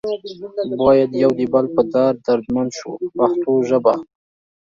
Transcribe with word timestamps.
باید 0.81 1.11
یو 1.23 1.31
د 1.39 1.41
بل 1.53 1.65
په 1.75 1.81
درد 1.93 2.17
دردمند 2.27 2.71
شو 2.79 2.91
په 2.99 3.07
پښتو 3.17 3.51
ژبه. 3.69 3.93